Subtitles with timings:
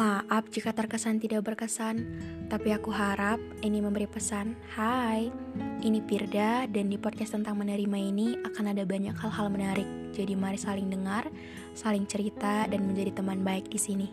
[0.00, 2.08] Maaf jika terkesan tidak berkesan,
[2.48, 4.56] tapi aku harap ini memberi pesan.
[4.72, 5.28] Hai,
[5.84, 9.84] ini Pirda dan di podcast tentang menerima ini akan ada banyak hal-hal menarik.
[10.16, 11.28] Jadi mari saling dengar,
[11.76, 14.08] saling cerita dan menjadi teman baik di sini.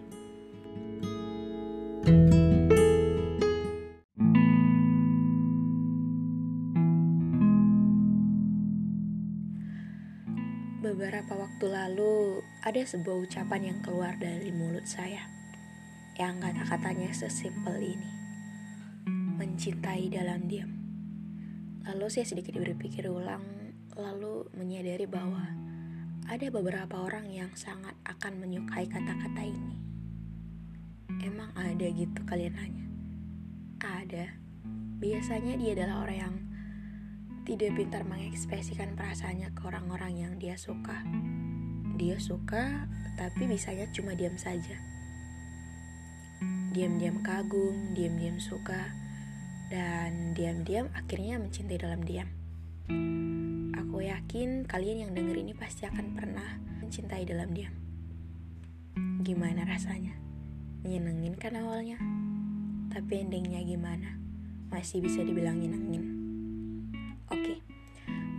[10.83, 15.37] Beberapa waktu lalu ada sebuah ucapan yang keluar dari mulut saya
[16.17, 18.09] yang kata-katanya sesimpel ini.
[19.38, 20.73] Mencintai dalam diam.
[21.85, 23.45] Lalu saya sedikit berpikir ulang,
[23.93, 25.45] lalu menyadari bahwa
[26.26, 29.77] ada beberapa orang yang sangat akan menyukai kata-kata ini.
[31.21, 32.85] Emang ada gitu kalian nanya?
[33.85, 34.26] Ada.
[34.98, 36.35] Biasanya dia adalah orang yang
[37.45, 40.98] tidak pintar mengekspresikan perasaannya ke orang-orang yang dia suka.
[41.93, 42.90] Dia suka,
[43.21, 44.96] tapi bisanya cuma diam saja
[46.71, 48.93] diam-diam kagum, diam-diam suka,
[49.68, 52.29] dan diam-diam akhirnya mencintai dalam diam.
[53.76, 57.74] Aku yakin kalian yang denger ini pasti akan pernah mencintai dalam diam.
[59.26, 60.16] Gimana rasanya?
[60.85, 61.99] Menyenengin kan awalnya?
[62.94, 64.16] Tapi endingnya gimana?
[64.72, 66.03] Masih bisa dibilang nyenengin.
[67.28, 67.59] Oke,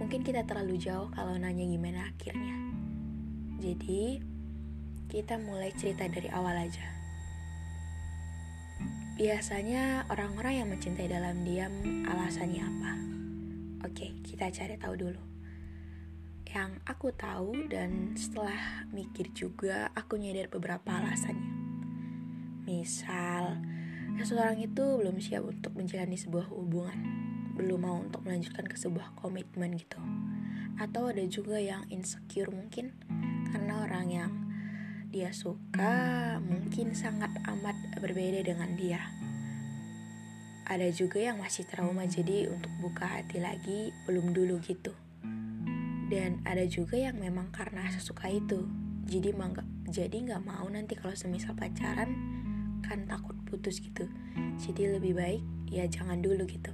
[0.01, 2.57] mungkin kita terlalu jauh kalau nanya gimana akhirnya.
[3.59, 4.23] Jadi,
[5.12, 6.98] kita mulai cerita dari awal aja.
[9.19, 11.75] Biasanya orang-orang yang mencintai dalam diam
[12.07, 12.93] alasannya apa?
[13.91, 15.19] Oke, kita cari tahu dulu.
[16.47, 21.51] Yang aku tahu dan setelah mikir juga aku nyadar beberapa alasannya.
[22.63, 23.59] Misal,
[24.23, 27.03] seseorang itu belum siap untuk menjalani sebuah hubungan,
[27.59, 29.99] belum mau untuk melanjutkan ke sebuah komitmen gitu.
[30.79, 32.95] Atau ada juga yang insecure mungkin
[33.51, 34.48] karena orang yang
[35.09, 39.01] dia suka mungkin sangat amat berbeda dengan dia.
[40.69, 44.93] Ada juga yang masih trauma jadi untuk buka hati lagi belum dulu gitu.
[46.12, 48.69] Dan ada juga yang memang karena sesuka itu.
[49.09, 52.12] Jadi mangga, jadi nggak mau nanti kalau semisal pacaran
[52.84, 54.04] kan takut putus gitu.
[54.60, 56.72] Jadi lebih baik ya jangan dulu gitu.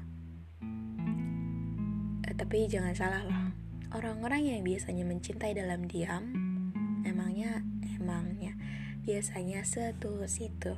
[2.26, 3.54] Eh, tapi jangan salah loh.
[3.94, 6.34] Orang-orang yang biasanya mencintai dalam diam
[7.06, 7.62] emangnya
[7.96, 8.56] emangnya
[9.04, 10.72] biasanya setulus itu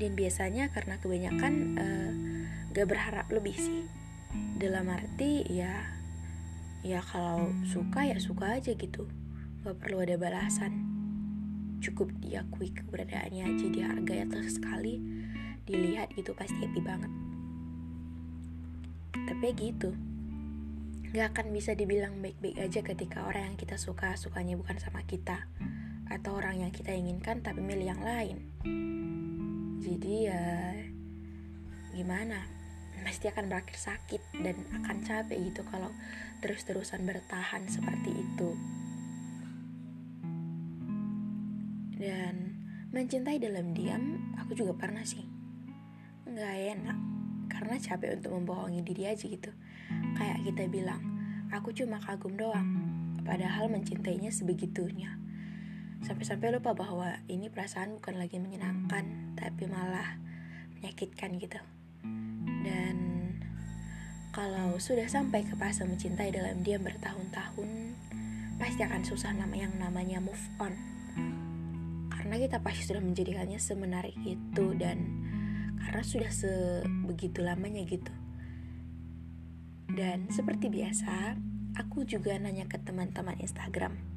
[0.00, 2.12] dan biasanya karena kebanyakan uh,
[2.72, 3.84] gak berharap lebih sih.
[4.56, 5.84] Dalam arti ya
[6.82, 9.04] ya kalau suka ya suka aja gitu.
[9.62, 10.88] Gak perlu ada balasan.
[11.84, 14.98] Cukup diakui keberadaannya aja dihargai atau sekali
[15.68, 17.12] dilihat gitu pasti happy banget.
[19.12, 19.92] Tapi gitu.
[21.12, 25.44] Gak akan bisa dibilang baik-baik aja ketika orang yang kita suka sukanya bukan sama kita
[26.12, 28.36] atau orang yang kita inginkan tapi milih yang lain.
[29.80, 30.76] Jadi ya
[31.96, 32.44] gimana?
[33.02, 35.90] Pasti akan berakhir sakit dan akan capek gitu kalau
[36.44, 38.50] terus-terusan bertahan seperti itu.
[41.96, 42.60] Dan
[42.92, 45.24] mencintai dalam diam aku juga pernah sih.
[46.28, 46.98] Nggak enak
[47.48, 49.50] karena capek untuk membohongi diri aja gitu.
[50.14, 51.02] Kayak kita bilang
[51.48, 52.68] aku cuma kagum doang
[53.22, 55.21] padahal mencintainya sebegitunya
[56.02, 60.18] Sampai-sampai lupa bahwa ini perasaan bukan lagi menyenangkan, tapi malah
[60.74, 61.62] menyakitkan gitu.
[62.66, 62.96] Dan
[64.34, 67.94] kalau sudah sampai ke fase mencintai dalam diam bertahun-tahun,
[68.58, 70.74] pasti akan susah nama yang namanya move on.
[72.10, 75.06] Karena kita pasti sudah menjadikannya semenarik itu dan
[75.86, 78.10] karena sudah sebegitu lamanya gitu.
[79.86, 81.38] Dan seperti biasa,
[81.78, 84.11] aku juga nanya ke teman-teman Instagram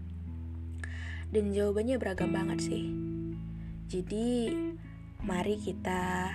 [1.31, 2.83] dan jawabannya beragam banget sih.
[3.89, 4.51] Jadi
[5.21, 6.33] mari kita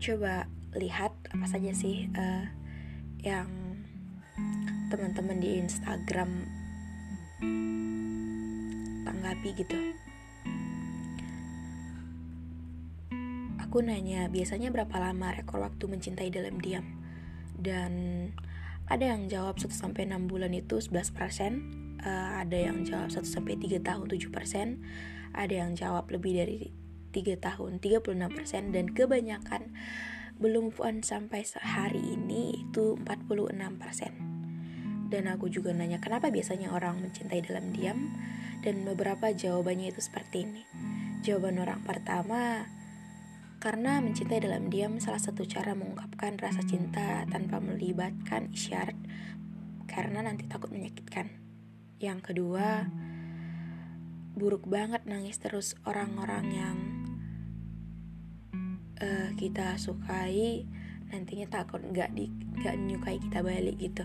[0.00, 2.48] coba lihat apa saja sih uh,
[3.20, 3.48] yang
[4.88, 6.28] teman-teman di Instagram
[9.04, 9.78] tanggapi gitu.
[13.60, 16.84] Aku nanya biasanya berapa lama rekor waktu mencintai dalam diam
[17.56, 17.92] dan
[18.90, 23.56] ada yang jawab 1 sampai 6 bulan itu 11%, uh, ada yang jawab 1 sampai
[23.58, 24.78] 3 tahun 7%,
[25.32, 26.72] ada yang jawab lebih dari
[27.12, 29.72] 3 tahun 36% dan kebanyakan
[30.40, 35.12] belum puan sampai hari ini itu 46%.
[35.12, 38.16] Dan aku juga nanya kenapa biasanya orang mencintai dalam diam
[38.64, 40.64] dan beberapa jawabannya itu seperti ini.
[41.20, 42.64] Jawaban orang pertama
[43.62, 48.96] karena mencintai dalam diam salah satu cara mengungkapkan rasa cinta tanpa melibatkan isyarat
[49.86, 51.51] karena nanti takut menyakitkan.
[52.02, 52.90] Yang kedua,
[54.34, 56.76] buruk banget nangis terus orang-orang yang
[58.98, 60.66] uh, kita sukai
[61.14, 62.26] nantinya takut nggak di
[62.58, 64.02] nggak menyukai kita balik gitu.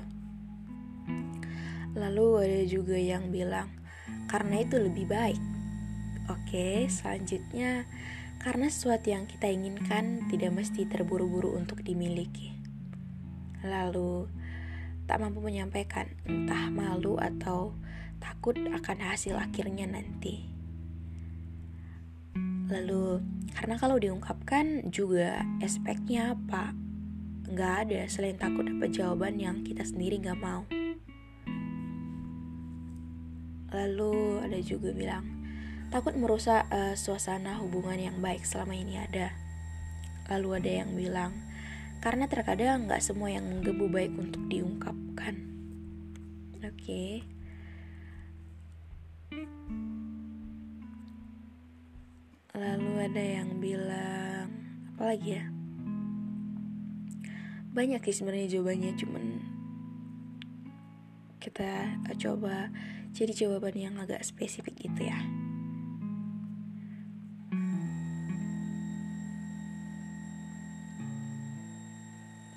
[1.97, 3.73] Lalu ada juga yang bilang
[4.29, 5.41] karena itu lebih baik.
[6.29, 7.89] Oke selanjutnya
[8.37, 12.53] karena sesuatu yang kita inginkan tidak mesti terburu-buru untuk dimiliki.
[13.65, 14.29] Lalu
[15.09, 17.73] tak mampu menyampaikan entah malu atau
[18.17, 20.47] takut akan hasil akhirnya nanti
[22.67, 23.23] lalu
[23.55, 26.75] karena kalau diungkapkan juga aspeknya apa
[27.47, 30.67] nggak ada selain takut dapat jawaban yang kita sendiri nggak mau.
[33.71, 35.23] Lalu ada juga bilang
[35.87, 39.31] takut merusak uh, suasana hubungan yang baik selama ini ada.
[40.27, 41.31] Lalu ada yang bilang
[42.03, 45.39] karena terkadang nggak semua yang menggebu baik untuk diungkapkan.
[46.67, 46.75] Oke.
[46.75, 47.36] Okay.
[52.57, 54.49] Lalu ada yang bilang
[54.97, 55.45] apa lagi ya?
[57.77, 59.25] banyak sih sebenarnya jawabannya cuman
[61.37, 62.73] kita coba
[63.13, 65.21] jadi jawaban yang agak spesifik gitu ya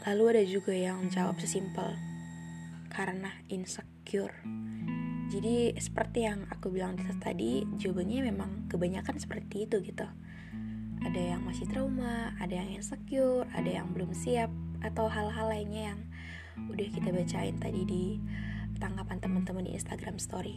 [0.08, 2.00] lalu ada juga yang jawab sesimpel
[2.88, 4.32] karena insecure
[5.31, 10.06] jadi seperti yang aku bilang tadi jawabannya memang kebanyakan seperti itu gitu
[11.00, 14.50] ada yang masih trauma ada yang insecure ada yang belum siap
[14.82, 16.00] atau hal-hal lainnya yang
[16.69, 18.05] udah kita bacain tadi di
[18.81, 20.56] tanggapan teman-teman di Instagram Story.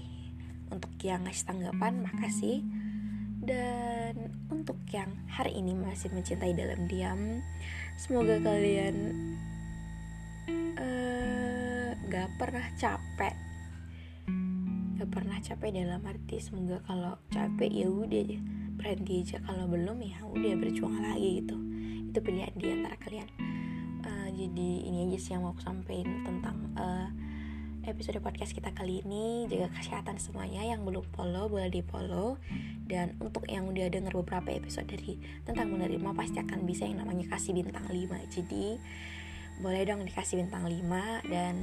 [0.72, 2.64] Untuk yang ngasih tanggapan, makasih.
[3.44, 7.44] Dan untuk yang hari ini masih mencintai dalam diam,
[8.00, 8.96] semoga kalian
[10.80, 13.36] uh, gak pernah capek.
[15.14, 18.42] Pernah capek dalam arti semoga kalau capek ya udah
[18.74, 21.58] berhenti aja kalau belum ya udah berjuang lagi gitu.
[22.10, 23.30] Itu pilihan di antara kalian.
[24.34, 27.08] Jadi ini aja sih yang mau aku sampaikan tentang uh,
[27.86, 29.46] episode podcast kita kali ini.
[29.46, 32.42] Jaga kesehatan semuanya yang belum follow boleh di follow
[32.90, 37.32] dan untuk yang udah denger beberapa episode dari tentang menerima pasti akan bisa yang namanya
[37.32, 37.96] kasih bintang 5
[38.28, 38.66] jadi
[39.64, 41.56] boleh dong dikasih bintang 5 dan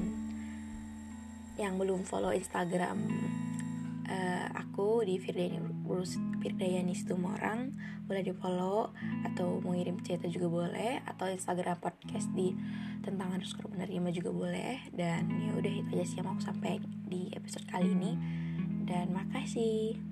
[1.60, 2.96] yang belum follow Instagram
[4.08, 5.60] uh, aku di Firdayani
[6.40, 6.94] Firdayani
[7.28, 7.76] orang
[8.08, 8.90] boleh di follow
[9.22, 12.56] atau mau ngirim cerita juga boleh atau Instagram podcast di
[13.04, 14.74] tentang underscore menerima juga boleh.
[14.90, 18.12] Dan ya udah itu aja sih yang mau aku sampaikan di episode kali ini.
[18.88, 20.09] Dan makasih